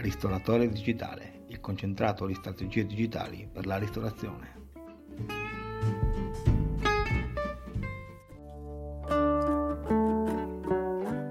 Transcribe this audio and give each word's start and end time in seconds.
Ristoratore 0.00 0.68
Digitale, 0.68 1.42
il 1.48 1.58
concentrato 1.58 2.24
di 2.26 2.34
strategie 2.34 2.86
digitali 2.86 3.48
per 3.52 3.66
la 3.66 3.78
ristorazione. 3.78 4.56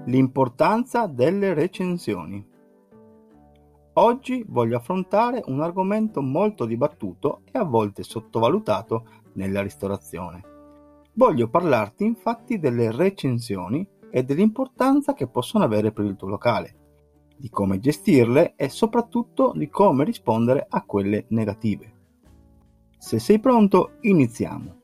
L'importanza 0.04 1.06
delle 1.06 1.54
recensioni. 1.54 2.46
Oggi 3.94 4.44
voglio 4.46 4.76
affrontare 4.76 5.42
un 5.46 5.62
argomento 5.62 6.20
molto 6.20 6.66
dibattuto 6.66 7.40
e 7.50 7.58
a 7.58 7.64
volte 7.64 8.02
sottovalutato 8.02 9.06
nella 9.34 9.62
ristorazione. 9.62 10.42
Voglio 11.14 11.48
parlarti 11.48 12.04
infatti 12.04 12.58
delle 12.58 12.92
recensioni 12.92 13.88
e 14.10 14.22
dell'importanza 14.24 15.14
che 15.14 15.26
possono 15.26 15.64
avere 15.64 15.90
per 15.90 16.04
il 16.04 16.16
tuo 16.16 16.28
locale 16.28 16.78
di 17.38 17.48
come 17.48 17.78
gestirle 17.78 18.54
e 18.56 18.68
soprattutto 18.68 19.52
di 19.54 19.68
come 19.68 20.04
rispondere 20.04 20.66
a 20.68 20.82
quelle 20.82 21.26
negative. 21.28 21.92
Se 22.98 23.18
sei 23.18 23.38
pronto, 23.38 23.92
iniziamo. 24.00 24.76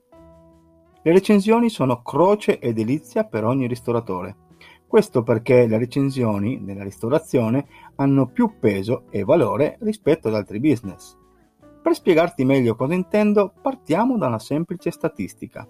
Le 1.03 1.13
recensioni 1.13 1.69
sono 1.69 2.01
croce 2.01 2.59
e 2.61 2.73
delizia 2.73 3.25
per 3.25 3.45
ogni 3.45 3.67
ristoratore. 3.67 4.37
Questo 4.87 5.23
perché 5.23 5.67
le 5.67 5.77
recensioni 5.77 6.61
nella 6.61 6.85
ristorazione 6.85 7.67
hanno 7.97 8.29
più 8.29 8.59
peso 8.61 9.07
e 9.11 9.25
valore 9.25 9.77
rispetto 9.81 10.29
ad 10.29 10.35
altri 10.35 10.61
business. 10.61 11.19
Per 11.83 11.95
spiegarti 11.95 12.45
meglio 12.45 12.77
cosa 12.77 12.95
intendo, 12.95 13.53
partiamo 13.61 14.17
da 14.17 14.29
una 14.29 14.39
semplice 14.39 14.91
statistica. 14.91 15.69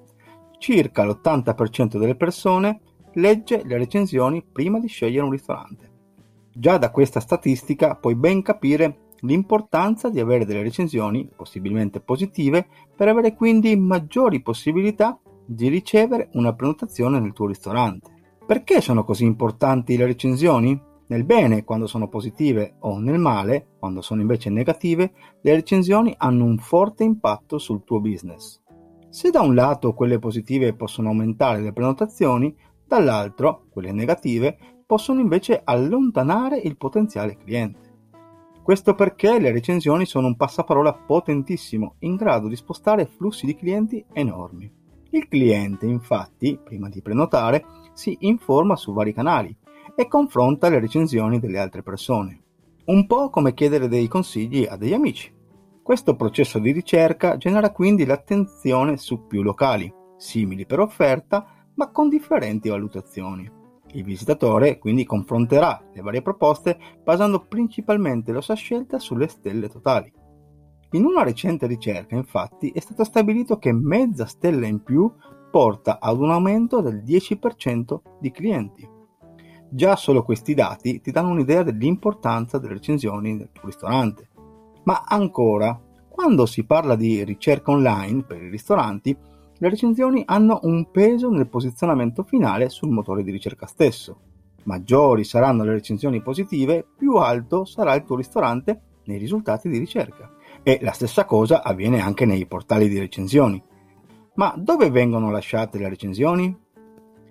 Circa 0.59 1.05
l'80% 1.05 1.99
delle 1.99 2.15
persone 2.15 2.81
legge 3.15 3.63
le 3.65 3.79
recensioni 3.79 4.45
prima 4.45 4.79
di 4.79 4.87
scegliere 4.87 5.25
un 5.25 5.31
ristorante. 5.31 5.94
Già 6.57 6.79
da 6.79 6.93
questa 6.93 7.19
statistica 7.19 7.97
puoi 7.97 8.15
ben 8.15 8.41
capire 8.41 9.09
l'importanza 9.23 10.09
di 10.09 10.21
avere 10.21 10.45
delle 10.45 10.63
recensioni, 10.63 11.29
possibilmente 11.35 11.99
positive, 11.99 12.69
per 12.95 13.09
avere 13.09 13.35
quindi 13.35 13.75
maggiori 13.77 14.41
possibilità 14.41 15.19
di 15.45 15.69
ricevere 15.69 16.29
una 16.35 16.55
prenotazione 16.55 17.19
nel 17.19 17.33
tuo 17.33 17.49
ristorante. 17.49 18.13
Perché 18.47 18.81
sono 18.81 19.03
così 19.03 19.25
importanti 19.25 19.97
le 19.97 20.07
recensioni? 20.07 20.81
Nel 21.07 21.25
bene 21.25 21.65
quando 21.65 21.89
sono 21.89 22.09
positive 22.09 22.77
o 22.81 22.99
nel 22.99 23.19
male 23.19 23.71
quando 23.79 24.01
sono 24.01 24.21
invece 24.21 24.49
negative, 24.49 25.13
le 25.41 25.55
recensioni 25.55 26.15
hanno 26.17 26.45
un 26.45 26.59
forte 26.59 27.03
impatto 27.03 27.59
sul 27.59 27.83
tuo 27.83 28.01
business. 28.01 28.63
Se 29.11 29.31
da 29.31 29.41
un 29.41 29.55
lato 29.55 29.93
quelle 29.93 30.21
positive 30.21 30.75
possono 30.75 31.09
aumentare 31.09 31.61
le 31.61 31.73
prenotazioni, 31.73 32.55
dall'altro 32.87 33.67
quelle 33.71 33.93
negative 33.93 34.57
possono 34.87 35.21
invece 35.21 35.61
allontanare 35.65 36.59
il 36.59 36.77
potenziale 36.77 37.37
cliente. 37.37 37.93
Questo 38.63 38.95
perché 38.95 39.39
le 39.39 39.53
recensioni 39.53 40.07
sono 40.07 40.27
un 40.27 40.37
passaparola 40.37 40.95
potentissimo, 40.95 41.97
in 42.01 42.17
grado 42.17 42.49
di 42.49 42.57
spostare 42.57 43.05
flussi 43.05 43.45
di 43.45 43.55
clienti 43.55 44.05
enormi. 44.13 44.71
Il 45.11 45.29
cliente, 45.29 45.87
infatti, 45.87 46.59
prima 46.63 46.89
di 46.89 47.03
prenotare, 47.03 47.65
si 47.93 48.17
informa 48.21 48.75
su 48.75 48.93
vari 48.93 49.13
canali 49.13 49.55
e 49.95 50.09
confronta 50.09 50.69
le 50.69 50.81
recensioni 50.81 51.39
delle 51.39 51.59
altre 51.59 51.83
persone. 51.83 52.43
Un 52.87 53.07
po' 53.07 53.31
come 53.31 53.55
chiedere 53.55 53.87
dei 53.87 54.09
consigli 54.09 54.67
a 54.69 54.77
degli 54.77 54.95
amici. 54.95 55.33
Questo 55.83 56.17
processo 56.17 56.59
di 56.59 56.73
ricerca 56.73 57.37
genera 57.37 57.71
quindi 57.71 58.07
l'attenzione 58.07 58.97
su 58.97 59.27
più 59.27 59.43
locali, 59.43 59.93
simili 60.17 60.65
per 60.65 60.81
offerta, 60.81 61.67
ma 61.75 61.91
con 61.91 62.09
differenti 62.09 62.71
valutazioni. 62.71 63.63
Il 63.95 64.03
visitatore 64.03 64.79
quindi 64.79 65.05
confronterà 65.05 65.81
le 65.93 66.03
varie 66.03 66.21
proposte 66.21 66.79
basando 67.03 67.41
principalmente 67.41 68.33
la 68.33 68.41
sua 68.41 68.55
scelta 68.55 68.99
sulle 68.99 69.29
stelle 69.29 69.69
totali. 69.69 70.13
In 70.91 71.05
una 71.05 71.23
recente 71.23 71.67
ricerca, 71.67 72.15
infatti, 72.15 72.71
è 72.71 72.81
stato 72.81 73.05
stabilito 73.05 73.59
che 73.59 73.73
mezza 73.73 74.27
stella 74.27 74.67
in 74.67 74.83
più 74.83 75.13
porta 75.51 75.99
ad 76.01 76.19
un 76.19 76.31
aumento 76.31 76.81
del 76.81 77.03
10% 77.05 78.01
di 78.21 78.31
clienti. 78.33 78.89
Già 79.69 79.97
solo 79.97 80.25
questi 80.25 80.55
dati 80.55 81.01
ti 81.01 81.11
danno 81.11 81.31
un'idea 81.31 81.63
dell'importanza 81.63 82.59
delle 82.59 82.75
recensioni 82.75 83.37
del 83.37 83.51
tuo 83.53 83.67
ristorante. 83.67 84.29
Ma 84.85 85.05
ancora, 85.07 85.81
quando 86.09 86.47
si 86.47 86.65
parla 86.65 86.95
di 86.97 87.25
ricerca 87.25 87.71
online 87.71 88.23
per 88.23 88.43
i 88.43 88.49
ristoranti, 88.49 89.17
le 89.59 89.69
recensioni 89.69 90.23
hanno 90.27 90.61
un 90.63 90.91
peso 90.91 91.31
nel 91.31 91.49
posizionamento 91.49 92.23
finale 92.23 92.69
sul 92.69 92.91
motore 92.91 93.23
di 93.23 93.31
ricerca 93.31 93.67
stesso. 93.67 94.19
Maggiori 94.65 95.25
saranno 95.25 95.65
le 95.65 95.73
recensioni 95.73 96.23
positive, 96.23 96.85
più 96.97 97.17
alto 97.17 97.65
sarà 97.65 97.95
il 97.95 98.05
tuo 98.05 98.17
ristorante 98.17 98.81
nei 99.05 99.19
risultati 99.19 99.69
di 99.69 99.79
ricerca. 99.79 100.33
E 100.63 100.79
la 100.83 100.93
stessa 100.93 101.25
cosa 101.25 101.63
avviene 101.63 102.01
anche 102.01 102.25
nei 102.25 102.47
portali 102.47 102.89
di 102.89 102.99
recensioni. 102.99 103.63
Ma 104.35 104.55
dove 104.57 104.91
vengono 104.91 105.31
lasciate 105.31 105.79
le 105.79 105.89
recensioni? 105.89 106.57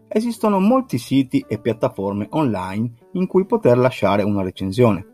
Esistono 0.08 0.60
molti 0.60 0.98
siti 1.00 1.44
e 1.48 1.60
piattaforme 1.60 2.28
online 2.32 2.92
in 3.14 3.28
cui 3.28 3.46
poter 3.46 3.78
lasciare 3.78 4.22
una 4.24 4.44
recensione 4.44 5.13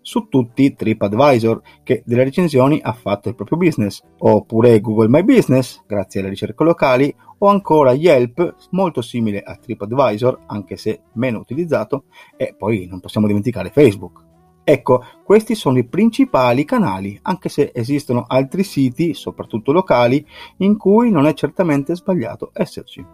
su 0.00 0.28
tutti 0.28 0.74
TripAdvisor, 0.74 1.60
che 1.82 2.02
delle 2.04 2.24
recensioni 2.24 2.80
ha 2.82 2.92
fatto 2.92 3.28
il 3.28 3.34
proprio 3.34 3.58
business, 3.58 4.02
oppure 4.18 4.80
Google 4.80 5.08
My 5.08 5.22
Business, 5.22 5.82
grazie 5.86 6.20
alle 6.20 6.30
ricerche 6.30 6.64
locali, 6.64 7.14
o 7.38 7.48
ancora 7.48 7.92
Yelp, 7.92 8.54
molto 8.70 9.02
simile 9.02 9.40
a 9.40 9.56
TripAdvisor, 9.56 10.40
anche 10.46 10.76
se 10.76 11.02
meno 11.14 11.38
utilizzato, 11.38 12.04
e 12.36 12.54
poi 12.56 12.86
non 12.86 13.00
possiamo 13.00 13.26
dimenticare 13.26 13.70
Facebook. 13.70 14.28
Ecco, 14.62 15.02
questi 15.24 15.54
sono 15.54 15.78
i 15.78 15.86
principali 15.86 16.64
canali, 16.64 17.18
anche 17.22 17.48
se 17.48 17.72
esistono 17.74 18.24
altri 18.26 18.62
siti, 18.62 19.14
soprattutto 19.14 19.72
locali, 19.72 20.24
in 20.58 20.76
cui 20.76 21.10
non 21.10 21.26
è 21.26 21.34
certamente 21.34 21.96
sbagliato 21.96 22.50
esserci. 22.52 23.04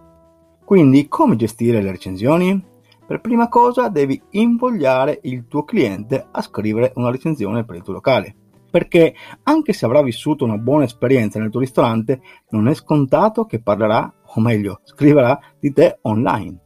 Quindi, 0.65 1.07
come 1.07 1.37
gestire 1.37 1.81
le 1.81 1.93
recensioni? 1.93 2.75
Per 3.07 3.21
prima 3.21 3.49
cosa 3.49 3.89
devi 3.89 4.21
invogliare 4.31 5.21
il 5.23 5.47
tuo 5.47 5.63
cliente 5.63 6.27
a 6.29 6.43
scrivere 6.43 6.91
una 6.97 7.11
recensione 7.11 7.65
per 7.65 7.77
il 7.77 7.83
tuo 7.83 7.93
locale. 7.93 8.35
Perché 8.69 9.15
anche 9.45 9.73
se 9.73 9.87
avrà 9.87 10.03
vissuto 10.03 10.45
una 10.45 10.59
buona 10.59 10.85
esperienza 10.85 11.39
nel 11.39 11.51
tuo 11.51 11.61
ristorante, 11.61 12.21
non 12.51 12.67
è 12.67 12.75
scontato 12.75 13.45
che 13.45 13.63
parlerà, 13.63 14.13
o 14.35 14.41
meglio, 14.41 14.81
scriverà 14.83 15.39
di 15.61 15.73
te 15.73 15.99
online. 16.03 16.59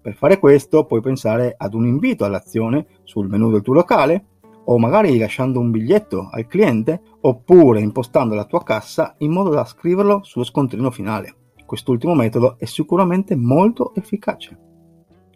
Per 0.00 0.14
fare 0.14 0.38
questo 0.38 0.86
puoi 0.86 1.02
pensare 1.02 1.54
ad 1.54 1.74
un 1.74 1.84
invito 1.84 2.24
all'azione 2.24 2.86
sul 3.02 3.28
menu 3.28 3.50
del 3.50 3.60
tuo 3.60 3.74
locale, 3.74 4.28
o 4.64 4.78
magari 4.78 5.18
lasciando 5.18 5.60
un 5.60 5.70
biglietto 5.70 6.30
al 6.32 6.46
cliente, 6.46 7.02
oppure 7.20 7.80
impostando 7.80 8.34
la 8.34 8.46
tua 8.46 8.62
cassa 8.62 9.14
in 9.18 9.30
modo 9.30 9.50
da 9.50 9.66
scriverlo 9.66 10.20
sullo 10.22 10.46
scontrino 10.46 10.90
finale. 10.90 11.34
Quest'ultimo 11.66 12.14
metodo 12.14 12.56
è 12.58 12.64
sicuramente 12.64 13.36
molto 13.36 13.94
efficace. 13.94 14.71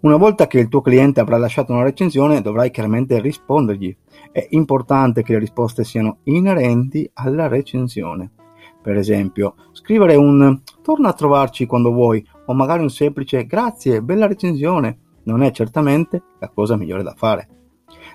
Una 0.02 0.16
volta 0.16 0.46
che 0.46 0.58
il 0.58 0.68
tuo 0.68 0.82
cliente 0.82 1.20
avrà 1.20 1.38
lasciato 1.38 1.72
una 1.72 1.82
recensione, 1.82 2.42
dovrai 2.42 2.70
chiaramente 2.70 3.18
rispondergli. 3.18 3.96
È 4.30 4.46
importante 4.50 5.22
che 5.22 5.32
le 5.32 5.38
risposte 5.38 5.84
siano 5.84 6.18
inerenti 6.24 7.08
alla 7.14 7.48
recensione. 7.48 8.30
Per 8.82 8.96
esempio, 8.96 9.54
scrivere 9.72 10.14
un 10.14 10.60
torna 10.82 11.08
a 11.08 11.14
trovarci 11.14 11.64
quando 11.64 11.92
vuoi 11.92 12.24
o 12.44 12.52
magari 12.52 12.82
un 12.82 12.90
semplice 12.90 13.46
grazie, 13.46 14.02
bella 14.02 14.26
recensione 14.26 14.98
non 15.24 15.42
è 15.42 15.50
certamente 15.50 16.22
la 16.38 16.50
cosa 16.50 16.76
migliore 16.76 17.02
da 17.02 17.14
fare. 17.16 17.48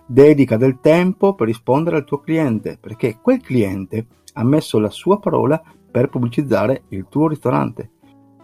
Dedica 0.05 0.57
del 0.57 0.79
tempo 0.79 1.33
per 1.33 1.47
rispondere 1.47 1.97
al 1.97 2.05
tuo 2.05 2.19
cliente 2.19 2.77
perché 2.79 3.17
quel 3.21 3.41
cliente 3.41 4.05
ha 4.33 4.43
messo 4.43 4.77
la 4.77 4.89
sua 4.89 5.19
parola 5.19 5.61
per 5.89 6.09
pubblicizzare 6.09 6.83
il 6.89 7.07
tuo 7.09 7.27
ristorante. 7.27 7.91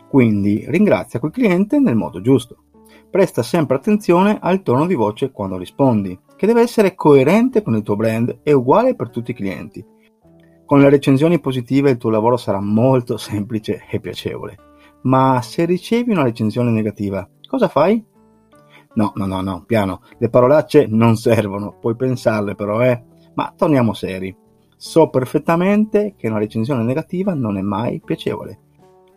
Quindi 0.09 0.65
ringrazia 0.67 1.19
quel 1.19 1.31
cliente 1.31 1.79
nel 1.79 1.95
modo 1.95 2.19
giusto. 2.19 2.63
Presta 3.09 3.41
sempre 3.41 3.77
attenzione 3.77 4.37
al 4.41 4.61
tono 4.61 4.85
di 4.85 4.93
voce 4.93 5.31
quando 5.31 5.57
rispondi, 5.57 6.19
che 6.35 6.45
deve 6.45 6.61
essere 6.61 6.93
coerente 6.93 7.61
con 7.61 7.75
il 7.75 7.81
tuo 7.81 7.95
brand 7.95 8.39
e 8.43 8.53
uguale 8.53 8.95
per 8.95 9.09
tutti 9.09 9.31
i 9.31 9.33
clienti. 9.33 9.83
Con 10.65 10.79
le 10.79 10.89
recensioni 10.89 11.39
positive 11.39 11.91
il 11.91 11.97
tuo 11.97 12.09
lavoro 12.09 12.35
sarà 12.35 12.59
molto 12.59 13.15
semplice 13.17 13.83
e 13.89 13.99
piacevole. 14.01 14.57
Ma 15.03 15.41
se 15.41 15.63
ricevi 15.65 16.11
una 16.11 16.23
recensione 16.23 16.69
negativa, 16.69 17.27
cosa 17.47 17.69
fai? 17.69 18.03
No, 18.95 19.13
no, 19.15 19.25
no, 19.25 19.41
no, 19.41 19.63
piano, 19.65 20.01
le 20.17 20.29
parolacce 20.29 20.87
non 20.87 21.15
servono, 21.15 21.77
puoi 21.79 21.95
pensarle 21.95 22.55
però, 22.55 22.81
eh. 22.81 23.01
Ma 23.35 23.53
torniamo 23.55 23.93
seri. 23.93 24.35
So 24.75 25.09
perfettamente 25.09 26.15
che 26.17 26.27
una 26.27 26.39
recensione 26.39 26.83
negativa 26.83 27.33
non 27.33 27.57
è 27.57 27.61
mai 27.61 28.01
piacevole. 28.03 28.59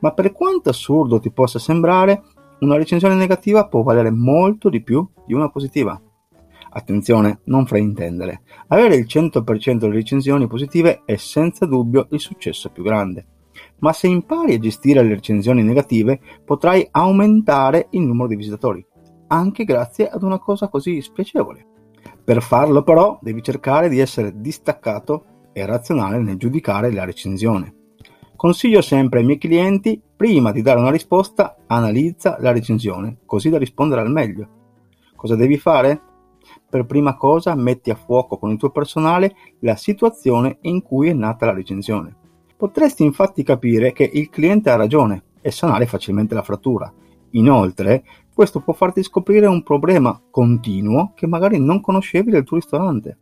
Ma 0.00 0.12
per 0.12 0.32
quanto 0.32 0.70
assurdo 0.70 1.18
ti 1.18 1.32
possa 1.32 1.58
sembrare, 1.58 2.22
una 2.60 2.76
recensione 2.76 3.14
negativa 3.14 3.66
può 3.68 3.82
valere 3.82 4.10
molto 4.10 4.68
di 4.68 4.82
più 4.82 5.06
di 5.26 5.34
una 5.34 5.50
positiva. 5.50 6.00
Attenzione, 6.72 7.40
non 7.44 7.66
fraintendere. 7.66 8.42
Avere 8.68 8.94
il 8.94 9.06
100% 9.08 9.78
delle 9.78 9.94
recensioni 9.94 10.46
positive 10.46 11.02
è 11.04 11.16
senza 11.16 11.66
dubbio 11.66 12.06
il 12.10 12.20
successo 12.20 12.70
più 12.70 12.82
grande. 12.82 13.26
Ma 13.78 13.92
se 13.92 14.06
impari 14.06 14.54
a 14.54 14.58
gestire 14.58 15.02
le 15.02 15.14
recensioni 15.14 15.62
negative, 15.62 16.20
potrai 16.44 16.86
aumentare 16.90 17.88
il 17.90 18.02
numero 18.02 18.28
di 18.28 18.36
visitatori, 18.36 18.84
anche 19.28 19.64
grazie 19.64 20.08
ad 20.08 20.22
una 20.22 20.38
cosa 20.38 20.68
così 20.68 21.00
spiacevole. 21.00 21.66
Per 22.22 22.42
farlo 22.42 22.82
però 22.82 23.18
devi 23.20 23.42
cercare 23.42 23.88
di 23.88 23.98
essere 23.98 24.40
distaccato 24.40 25.48
e 25.52 25.66
razionale 25.66 26.18
nel 26.18 26.36
giudicare 26.36 26.92
la 26.92 27.04
recensione. 27.04 27.74
Consiglio 28.40 28.80
sempre 28.80 29.18
ai 29.18 29.26
miei 29.26 29.36
clienti, 29.36 30.00
prima 30.16 30.50
di 30.50 30.62
dare 30.62 30.80
una 30.80 30.90
risposta, 30.90 31.58
analizza 31.66 32.38
la 32.40 32.52
recensione, 32.52 33.18
così 33.26 33.50
da 33.50 33.58
rispondere 33.58 34.00
al 34.00 34.10
meglio. 34.10 34.48
Cosa 35.14 35.36
devi 35.36 35.58
fare? 35.58 36.00
Per 36.66 36.86
prima 36.86 37.18
cosa 37.18 37.54
metti 37.54 37.90
a 37.90 37.94
fuoco 37.94 38.38
con 38.38 38.50
il 38.50 38.56
tuo 38.56 38.70
personale 38.70 39.36
la 39.58 39.76
situazione 39.76 40.56
in 40.62 40.80
cui 40.80 41.10
è 41.10 41.12
nata 41.12 41.44
la 41.44 41.52
recensione. 41.52 42.16
Potresti 42.56 43.04
infatti 43.04 43.42
capire 43.42 43.92
che 43.92 44.08
il 44.10 44.30
cliente 44.30 44.70
ha 44.70 44.76
ragione 44.76 45.24
e 45.42 45.50
sanare 45.50 45.84
facilmente 45.84 46.34
la 46.34 46.42
frattura. 46.42 46.90
Inoltre, 47.32 48.04
questo 48.32 48.60
può 48.60 48.72
farti 48.72 49.02
scoprire 49.02 49.48
un 49.48 49.62
problema 49.62 50.18
continuo 50.30 51.12
che 51.14 51.26
magari 51.26 51.60
non 51.60 51.82
conoscevi 51.82 52.30
del 52.30 52.44
tuo 52.44 52.56
ristorante. 52.56 53.18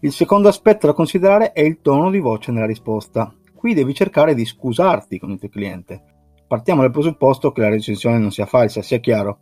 Il 0.00 0.10
secondo 0.10 0.48
aspetto 0.48 0.88
da 0.88 0.94
considerare 0.94 1.52
è 1.52 1.60
il 1.60 1.78
tono 1.80 2.10
di 2.10 2.18
voce 2.18 2.50
nella 2.50 2.66
risposta. 2.66 3.32
Qui 3.64 3.72
devi 3.72 3.94
cercare 3.94 4.34
di 4.34 4.44
scusarti 4.44 5.18
con 5.18 5.30
il 5.30 5.38
tuo 5.38 5.48
cliente. 5.48 6.02
Partiamo 6.46 6.82
dal 6.82 6.90
presupposto 6.90 7.50
che 7.50 7.62
la 7.62 7.70
recensione 7.70 8.18
non 8.18 8.30
sia 8.30 8.44
falsa, 8.44 8.82
sia 8.82 8.98
chiaro. 8.98 9.38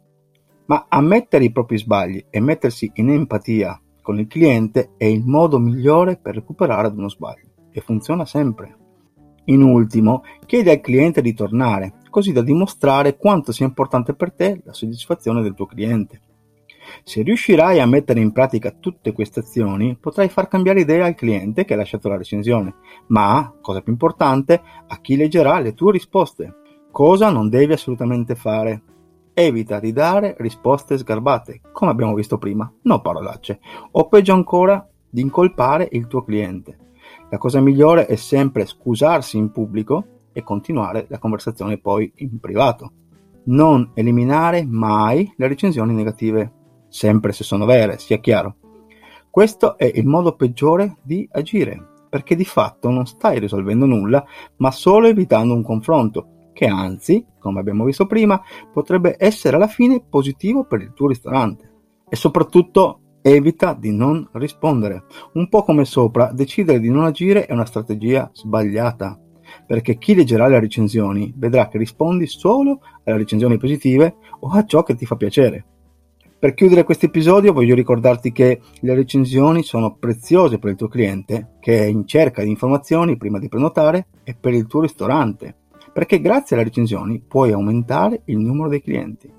Ma 0.67 0.87
ammettere 0.89 1.43
i 1.43 1.51
propri 1.51 1.77
sbagli 1.77 2.27
e 2.31 2.39
mettersi 2.39 2.89
in 2.95 3.11
empatia 3.11 3.83
con 4.01 4.21
il 4.21 4.29
cliente 4.29 4.93
è 4.97 5.07
il 5.07 5.25
modo 5.27 5.59
migliore 5.59 6.19
per 6.19 6.37
recuperare 6.37 6.87
uno 6.87 7.09
sbaglio 7.09 7.51
e 7.73 7.81
funziona 7.81 8.25
sempre. 8.25 8.77
In 9.47 9.61
ultimo, 9.61 10.23
chiedi 10.47 10.71
al 10.71 10.81
cliente 10.81 11.21
di 11.21 11.35
tornare, 11.35 11.95
così 12.09 12.31
da 12.31 12.43
dimostrare 12.43 13.17
quanto 13.17 13.51
sia 13.51 13.67
importante 13.67 14.15
per 14.15 14.33
te 14.35 14.61
la 14.63 14.73
soddisfazione 14.73 15.43
del 15.43 15.55
tuo 15.55 15.67
cliente. 15.67 16.21
Se 17.05 17.23
riuscirai 17.23 17.81
a 17.81 17.87
mettere 17.87 18.21
in 18.21 18.33
pratica 18.33 18.71
tutte 18.71 19.13
queste 19.13 19.41
azioni, 19.41 19.97
potrai 19.99 20.29
far 20.29 20.49
cambiare 20.49 20.81
idea 20.81 21.07
al 21.07 21.15
cliente 21.15 21.65
che 21.65 21.75
ha 21.75 21.77
lasciato 21.77 22.09
la 22.09 22.17
recensione, 22.17 22.75
ma, 23.09 23.55
cosa 23.61 23.81
più 23.81 23.93
importante, 23.93 24.63
a 24.87 25.01
chi 25.01 25.17
leggerà 25.17 25.59
le 25.59 25.75
tue 25.75 25.93
risposte. 25.93 26.55
Cosa 26.91 27.31
non 27.31 27.49
devi 27.49 27.73
assolutamente 27.73 28.35
fare? 28.35 28.83
Evita 29.35 29.81
di 29.81 29.93
dare 29.93 30.35
risposte 30.39 30.99
sgarbate, 30.99 31.61
come 31.73 31.91
abbiamo 31.91 32.15
visto 32.15 32.37
prima, 32.37 32.71
no 32.83 33.01
parolacce, 33.01 33.61
o 33.93 34.09
peggio 34.09 34.35
ancora, 34.35 34.87
di 35.09 35.21
incolpare 35.23 35.89
il 35.93 36.07
tuo 36.07 36.23
cliente. 36.23 36.79
La 37.31 37.39
cosa 37.39 37.61
migliore 37.61 38.07
è 38.07 38.17
sempre 38.17 38.67
scusarsi 38.67 39.39
in 39.39 39.51
pubblico 39.51 40.07
e 40.33 40.43
continuare 40.43 41.07
la 41.09 41.19
conversazione 41.19 41.79
poi 41.79 42.13
in 42.17 42.39
privato. 42.41 42.93
Non 43.45 43.91
eliminare 43.95 44.65
mai 44.65 45.33
le 45.37 45.49
recensioni 45.49 45.95
negative, 45.95 46.53
sempre 46.93 47.33
se 47.33 47.43
sono 47.43 47.65
vere, 47.65 47.99
sia 47.99 48.19
chiaro. 48.19 48.57
Questo 49.31 49.79
è 49.79 49.91
il 49.93 50.07
modo 50.07 50.37
peggiore 50.37 50.99
di 51.03 51.27
agire, 51.33 52.05
perché 52.11 52.37
di 52.37 52.45
fatto 52.45 52.91
non 52.91 53.07
stai 53.07 53.39
risolvendo 53.39 53.87
nulla, 53.87 54.23
ma 54.59 54.71
solo 54.71 55.07
evitando 55.07 55.55
un 55.55 55.63
confronto, 55.63 56.51
che 56.53 56.67
anzi, 56.67 57.25
come 57.39 57.61
abbiamo 57.61 57.85
visto 57.85 58.07
prima, 58.07 58.41
potrebbe 58.71 59.17
essere 59.19 59.57
alla 59.57 59.69
fine 59.69 60.05
positivo 60.07 60.65
per 60.65 60.83
il 60.83 60.93
tuo 60.93 61.09
ristorante. 61.09 61.71
E 62.09 62.15
soprattutto 62.15 63.01
evita 63.23 63.73
di 63.73 63.91
non 63.91 64.29
rispondere. 64.33 65.05
Un 65.33 65.49
po' 65.49 65.63
come 65.63 65.87
sopra, 65.87 66.31
decidere 66.31 66.79
di 66.79 66.91
non 66.91 67.05
agire 67.05 67.47
è 67.47 67.53
una 67.55 67.65
strategia 67.65 68.31
sbagliata 68.35 69.19
perché 69.67 69.99
chi 69.99 70.15
leggerà 70.15 70.47
le 70.49 70.61
recensioni 70.61 71.33
vedrà 71.37 71.69
che 71.69 71.79
rispondi 71.79 72.27
solo 72.27 72.81
alle 73.05 73.19
recensioni 73.19 73.59
positive 73.59 74.17
o 74.41 74.51
a 74.51 74.65
ciò 74.65 74.83
che 74.83 74.95
ti 74.95 75.07
fa 75.07 75.17
piacere. 75.17 75.67
Per 76.43 76.55
chiudere 76.55 76.83
questo 76.83 77.07
episodio 77.07 77.53
voglio 77.53 77.77
ricordarti 77.77 78.33
che 78.33 78.61
le 78.81 78.95
recensioni 78.97 79.63
sono 79.63 79.95
preziose 79.95 80.59
per 80.59 80.71
il 80.71 80.77
tuo 80.77 80.89
cliente 80.89 81.53
che 81.61 81.79
è 81.79 81.85
in 81.85 82.05
cerca 82.05 82.43
di 82.43 82.49
informazioni 82.49 83.17
prima 83.17 83.39
di 83.39 83.47
prenotare 83.47 84.09
e 84.25 84.35
per 84.35 84.53
il 84.53 84.67
tuo 84.67 84.81
ristorante, 84.81 85.55
perché 85.93 86.21
grazie 86.21 86.57
alle 86.57 86.65
recensioni 86.65 87.23
puoi 87.25 87.53
aumentare 87.53 88.23
il 88.25 88.39
numero 88.39 88.69
dei 88.69 88.83
clienti. 88.83 89.33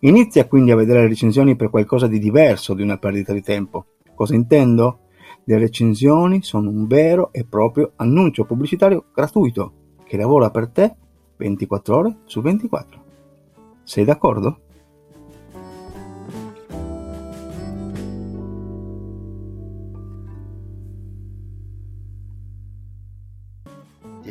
Inizia 0.00 0.48
quindi 0.48 0.72
a 0.72 0.74
vedere 0.74 1.02
le 1.02 1.08
recensioni 1.10 1.54
per 1.54 1.70
qualcosa 1.70 2.08
di 2.08 2.18
diverso 2.18 2.74
di 2.74 2.82
una 2.82 2.98
perdita 2.98 3.32
di 3.32 3.40
tempo. 3.40 3.86
Cosa 4.12 4.34
intendo? 4.34 5.02
Le 5.44 5.58
recensioni 5.58 6.42
sono 6.42 6.70
un 6.70 6.88
vero 6.88 7.32
e 7.32 7.44
proprio 7.44 7.92
annuncio 7.94 8.46
pubblicitario 8.46 9.04
gratuito 9.14 9.74
che 10.04 10.16
lavora 10.16 10.50
per 10.50 10.70
te 10.70 10.96
24 11.36 11.96
ore 11.96 12.16
su 12.24 12.40
24. 12.40 13.04
Sei 13.84 14.04
d'accordo? 14.04 14.62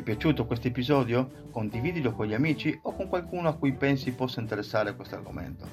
È 0.01 0.03
piaciuto 0.03 0.48
questo 0.48 0.68
episodio? 0.68 1.30
Condividilo 1.51 2.12
con 2.13 2.25
gli 2.25 2.33
amici 2.33 2.75
o 2.81 2.95
con 2.95 3.07
qualcuno 3.07 3.50
a 3.50 3.56
cui 3.56 3.71
pensi 3.74 4.12
possa 4.13 4.39
interessare 4.39 4.95
questo 4.95 5.13
argomento. 5.13 5.68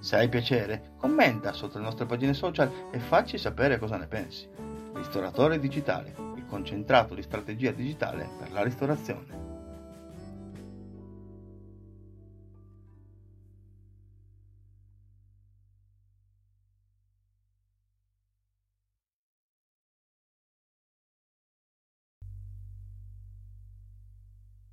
Se 0.00 0.16
hai 0.16 0.28
piacere, 0.28 0.92
commenta 0.98 1.54
sotto 1.54 1.78
le 1.78 1.84
nostre 1.84 2.04
pagine 2.04 2.34
social 2.34 2.70
e 2.92 2.98
facci 2.98 3.38
sapere 3.38 3.78
cosa 3.78 3.96
ne 3.96 4.06
pensi. 4.06 4.46
Ristoratore 4.92 5.58
digitale, 5.58 6.14
il 6.36 6.44
concentrato 6.46 7.14
di 7.14 7.22
strategia 7.22 7.70
digitale 7.70 8.28
per 8.38 8.52
la 8.52 8.62
ristorazione. 8.62 9.49